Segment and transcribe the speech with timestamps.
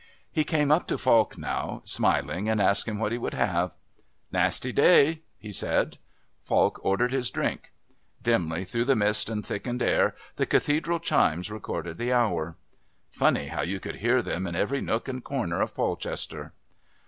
[0.31, 3.75] He came up to Falk now, smiling, and asked him what he would have.
[4.31, 5.99] "Nasty day," he said.
[6.41, 7.71] Falk ordered his drink.
[8.19, 12.55] Dimly through the mist and thickened air the Cathedral chimes recorded the hour.
[13.11, 16.53] Funny how you could hear them in every nook and corner of Polchester.